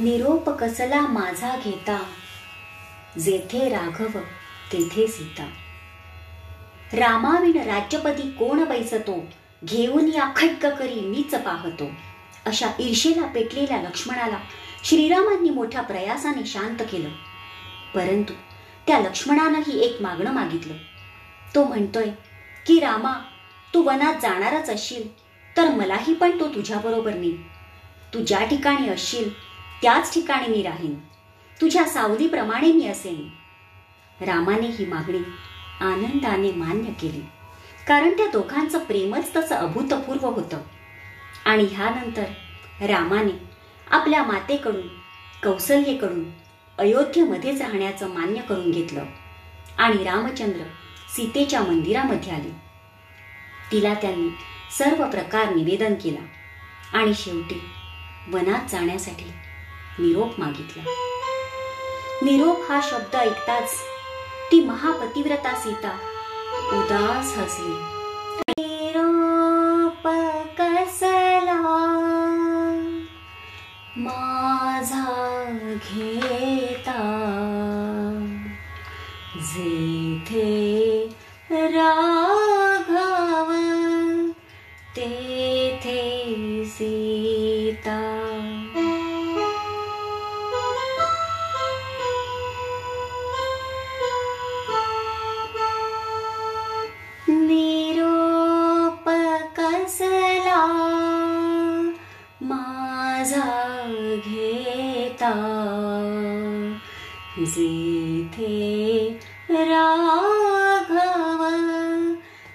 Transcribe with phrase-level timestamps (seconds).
[0.00, 2.04] निरोप कसला माझा घेता?
[3.18, 4.18] जेथे राघव
[4.72, 5.44] तेथे सीता.
[6.92, 9.28] रामाविण राज्यपदी कोण बैसतो?
[9.64, 11.90] घेऊन या खड्ग करी मीच पाहतो.
[12.46, 14.36] अशा ईर्षेला पेटलेल्या लक्ष्मणाला
[14.84, 17.08] श्रीरामांनी मोठ्या प्रयासाने शांत केलं.
[17.94, 18.32] परंतु
[18.86, 20.74] त्या लक्ष्मणानंही एक मागणं मागितलं.
[21.54, 22.10] तो म्हणतोय
[22.66, 23.12] की रामा
[23.74, 25.16] तू वनात जाणारच असशील
[25.56, 27.30] तर मलाही पण तो तुझ्याबरोबर ने
[28.14, 29.45] तू ज्या ठिकाणी असशील
[29.82, 30.94] त्याच ठिकाणी मी राहीन.
[31.60, 33.28] तुझ्या सावलीप्रमाणे मी असेन.
[34.24, 35.18] रामाने ही मागणी
[35.80, 37.20] आनंदाने मान्य केली.
[37.88, 40.58] कारण त्या दोघांचं प्रेमच तसं अभूतपूर्व होतं.
[41.44, 42.24] आणि ह्यानंतर
[42.86, 43.44] रामाने
[43.90, 44.88] आपल्या मातेकडून
[45.42, 46.24] कौसल्येकडून
[46.78, 49.04] अयोध्येमध्येच राहण्याचं मान्य करून घेतलं.
[49.78, 50.60] आणि रामचंद्र
[51.16, 52.50] सीतेच्या मंदिरामध्ये आले.
[53.72, 54.28] तिला त्यांनी
[54.78, 56.26] सर्व प्रकार निवेदन केला.
[56.98, 57.62] आणि शेवटी
[58.32, 59.24] वनात जाण्यासाठी
[60.00, 60.82] निरोप मागितला.
[62.22, 63.70] निरोप हा शब्द ऐकताच
[64.50, 65.98] ती महापतिव्रता सीता
[66.72, 67.84] उदास हसली.
[68.58, 70.08] निरोप
[70.60, 71.62] कसला?
[73.98, 75.44] माझा
[75.76, 77.00] घेता.
[79.36, 81.08] जेथे
[81.52, 83.52] राघव
[84.96, 88.25] तेथे सीता.
[104.16, 105.32] घेता.
[107.38, 109.18] जेथे
[109.50, 111.44] राघव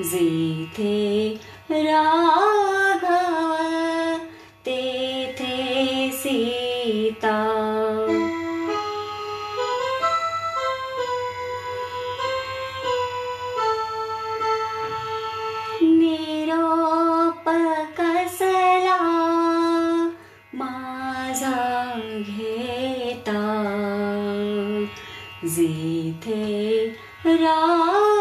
[0.00, 3.06] जेथे राघव
[4.66, 7.38] तेथे सीता।
[15.82, 17.48] निरोप
[17.98, 19.00] कसला
[20.54, 23.42] माझा घेता।
[25.44, 26.86] जेथे
[27.26, 28.17] राघव